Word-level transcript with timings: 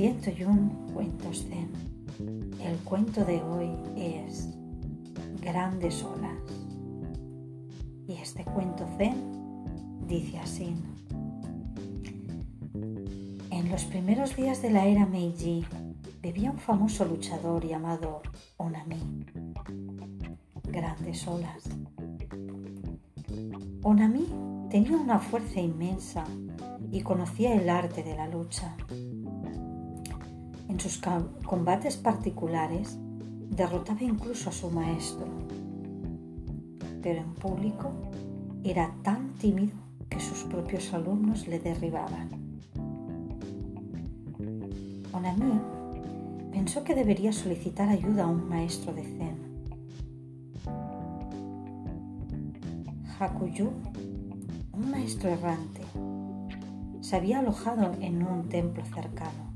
101 0.00 0.86
cuentos 0.94 1.44
zen. 1.44 1.68
El 2.64 2.78
cuento 2.84 3.22
de 3.22 3.42
hoy 3.42 3.70
es 3.98 4.48
Grandes 5.42 6.02
olas. 6.02 6.40
Y 8.08 8.14
este 8.14 8.42
cuento 8.46 8.86
zen 8.96 10.06
dice 10.06 10.38
así. 10.38 10.74
En 13.50 13.70
los 13.70 13.84
primeros 13.84 14.34
días 14.36 14.62
de 14.62 14.70
la 14.70 14.86
era 14.86 15.04
Meiji 15.04 15.66
vivía 16.22 16.50
un 16.50 16.58
famoso 16.58 17.04
luchador 17.04 17.66
llamado 17.66 18.22
Onami. 18.56 19.26
Grandes 20.64 21.28
olas. 21.28 21.68
Onami 23.82 24.26
tenía 24.70 24.96
una 24.96 25.18
fuerza 25.18 25.60
inmensa 25.60 26.24
y 26.90 27.02
conocía 27.02 27.54
el 27.54 27.68
arte 27.68 28.02
de 28.02 28.16
la 28.16 28.28
lucha. 28.28 28.74
En 30.70 30.78
sus 30.78 31.00
combates 31.44 31.96
particulares 31.96 32.96
derrotaba 33.50 34.04
incluso 34.04 34.50
a 34.50 34.52
su 34.52 34.70
maestro, 34.70 35.26
pero 37.02 37.18
en 37.18 37.34
público 37.34 37.90
era 38.62 38.94
tan 39.02 39.30
tímido 39.34 39.76
que 40.08 40.20
sus 40.20 40.44
propios 40.44 40.94
alumnos 40.94 41.48
le 41.48 41.58
derribaban. 41.58 42.60
Onami 45.12 45.60
pensó 46.52 46.84
que 46.84 46.94
debería 46.94 47.32
solicitar 47.32 47.88
ayuda 47.88 48.22
a 48.22 48.28
un 48.28 48.48
maestro 48.48 48.92
de 48.92 49.02
Zen. 49.02 49.36
Hakuyu, 53.18 53.72
un 54.72 54.90
maestro 54.92 55.30
errante, 55.30 55.82
se 57.00 57.16
había 57.16 57.40
alojado 57.40 57.92
en 58.00 58.22
un 58.22 58.48
templo 58.48 58.84
cercano 58.84 59.49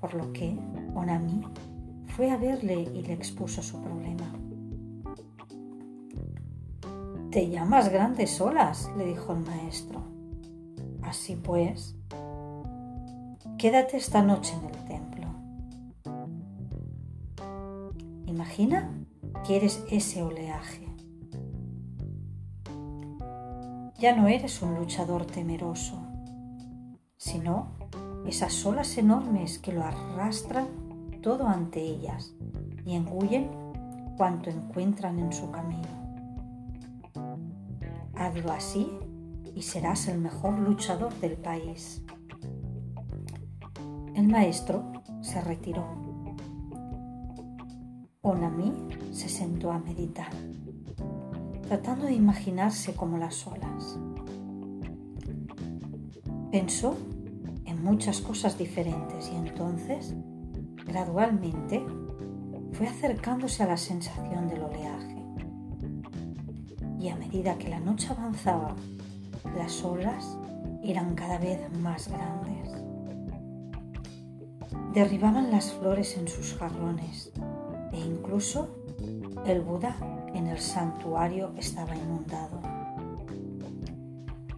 por 0.00 0.14
lo 0.14 0.32
que 0.32 0.58
Onami 0.94 1.42
fue 2.16 2.30
a 2.30 2.36
verle 2.36 2.82
y 2.82 3.02
le 3.02 3.12
expuso 3.12 3.62
su 3.62 3.80
problema. 3.82 4.24
Te 7.30 7.50
llamas 7.50 7.90
grandes 7.90 8.40
olas, 8.40 8.90
le 8.96 9.06
dijo 9.06 9.32
el 9.32 9.40
maestro. 9.40 10.00
Así 11.02 11.36
pues, 11.36 11.94
quédate 13.58 13.96
esta 13.96 14.22
noche 14.22 14.54
en 14.54 14.64
el 14.64 14.84
templo. 14.86 15.26
Imagina 18.26 18.90
que 19.46 19.56
eres 19.56 19.84
ese 19.90 20.22
oleaje. 20.22 20.86
Ya 23.98 24.14
no 24.14 24.28
eres 24.28 24.62
un 24.62 24.74
luchador 24.74 25.26
temeroso, 25.26 25.98
sino 27.16 27.72
esas 28.26 28.64
olas 28.66 28.98
enormes 28.98 29.58
que 29.58 29.72
lo 29.72 29.82
arrastran 29.82 30.66
todo 31.22 31.46
ante 31.48 31.80
ellas 31.80 32.34
y 32.84 32.94
engullen 32.94 33.50
cuanto 34.16 34.50
encuentran 34.50 35.18
en 35.18 35.32
su 35.32 35.50
camino. 35.50 35.88
Hazlo 38.14 38.52
así 38.52 38.90
y 39.54 39.62
serás 39.62 40.08
el 40.08 40.18
mejor 40.18 40.58
luchador 40.58 41.12
del 41.20 41.36
país. 41.36 42.02
El 44.14 44.28
maestro 44.28 44.92
se 45.20 45.40
retiró. 45.40 45.84
Onami 48.22 48.72
se 49.12 49.28
sentó 49.28 49.70
a 49.70 49.78
meditar, 49.78 50.30
tratando 51.62 52.06
de 52.06 52.14
imaginarse 52.14 52.94
como 52.94 53.18
las 53.18 53.46
olas. 53.46 53.98
Pensó 56.50 56.96
muchas 57.86 58.20
cosas 58.20 58.58
diferentes 58.58 59.30
y 59.32 59.36
entonces, 59.36 60.12
gradualmente, 60.86 61.86
fue 62.72 62.88
acercándose 62.88 63.62
a 63.62 63.66
la 63.66 63.76
sensación 63.76 64.48
del 64.48 64.64
oleaje. 64.64 65.22
Y 66.98 67.08
a 67.08 67.16
medida 67.16 67.56
que 67.56 67.68
la 67.68 67.78
noche 67.78 68.08
avanzaba, 68.10 68.74
las 69.56 69.84
olas 69.84 70.36
eran 70.82 71.14
cada 71.14 71.38
vez 71.38 71.60
más 71.78 72.08
grandes. 72.08 72.72
Derribaban 74.92 75.52
las 75.52 75.72
flores 75.72 76.16
en 76.16 76.26
sus 76.26 76.54
jarrones 76.54 77.32
e 77.92 78.00
incluso 78.00 78.68
el 79.46 79.60
Buda 79.60 79.94
en 80.34 80.48
el 80.48 80.58
santuario 80.58 81.52
estaba 81.56 81.94
inundado. 81.94 82.60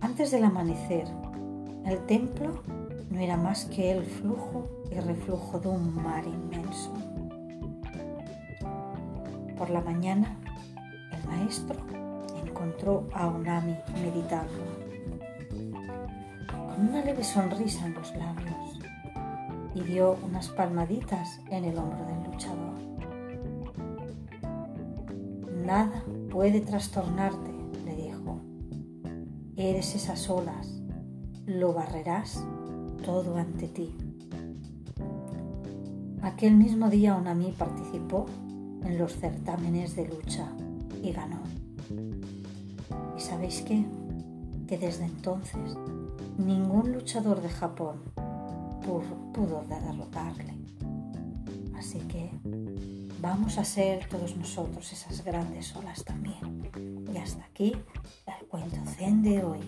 Antes 0.00 0.30
del 0.30 0.44
amanecer, 0.44 1.06
el 1.84 1.98
templo 2.06 2.62
no 3.10 3.20
era 3.20 3.36
más 3.36 3.64
que 3.66 3.92
el 3.92 4.04
flujo 4.04 4.68
y 4.90 4.94
reflujo 5.00 5.58
de 5.58 5.68
un 5.68 5.94
mar 5.94 6.24
inmenso. 6.26 6.92
Por 9.56 9.70
la 9.70 9.80
mañana, 9.80 10.36
el 11.12 11.28
maestro 11.28 11.76
encontró 12.44 13.08
a 13.12 13.28
Onami 13.28 13.76
meditando, 14.02 14.64
con 16.46 16.88
una 16.88 17.04
leve 17.04 17.24
sonrisa 17.24 17.86
en 17.86 17.94
los 17.94 18.14
labios, 18.14 18.78
y 19.74 19.82
dio 19.82 20.16
unas 20.24 20.48
palmaditas 20.48 21.40
en 21.50 21.64
el 21.64 21.78
hombro 21.78 22.04
del 22.06 22.24
luchador. 22.24 22.78
Nada 25.64 26.04
puede 26.30 26.60
trastornarte, 26.60 27.52
le 27.84 27.94
dijo. 27.94 28.40
Eres 29.56 29.94
esas 29.94 30.30
olas, 30.30 30.80
lo 31.46 31.74
barrerás 31.74 32.44
todo 33.04 33.36
ante 33.36 33.68
ti. 33.68 33.94
Aquel 36.22 36.56
mismo 36.56 36.90
día 36.90 37.16
Onami 37.16 37.52
participó 37.52 38.26
en 38.84 38.98
los 38.98 39.16
certámenes 39.16 39.96
de 39.96 40.08
lucha 40.08 40.48
y 41.02 41.12
ganó. 41.12 41.40
¿Y 43.16 43.20
sabéis 43.20 43.62
qué? 43.62 43.84
Que 44.66 44.78
desde 44.78 45.04
entonces 45.04 45.76
ningún 46.38 46.92
luchador 46.92 47.40
de 47.40 47.48
Japón 47.48 47.96
pudo 49.32 49.64
derrotarle. 49.68 50.54
Así 51.76 51.98
que 52.00 52.30
vamos 53.20 53.58
a 53.58 53.64
ser 53.64 54.08
todos 54.08 54.36
nosotros 54.36 54.92
esas 54.92 55.24
grandes 55.24 55.74
olas 55.76 56.04
también. 56.04 56.70
Y 57.12 57.16
hasta 57.16 57.44
aquí 57.44 57.76
el 58.26 58.48
cuento 58.48 58.76
zen 58.96 59.22
de 59.22 59.44
hoy. 59.44 59.60